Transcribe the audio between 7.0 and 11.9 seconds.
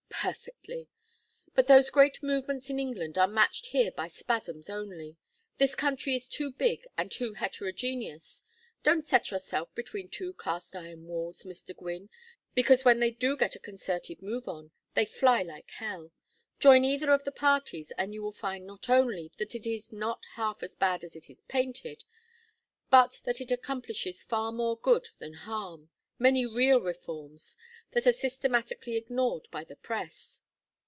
too heterogeneous. Don't set yourself between two cast iron walls, Mr.